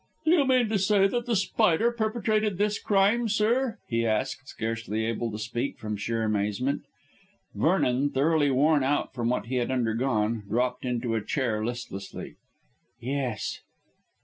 [0.25, 5.05] "Do you mean to say that The Spider perpetrated this crime, sir?" he asked, scarcely
[5.05, 6.81] able to speak from sheer amazement.
[7.53, 12.33] Vernon, thoroughly worn out from what he had undergone, dropped into a chair listlessly.
[12.99, 13.59] "Yes."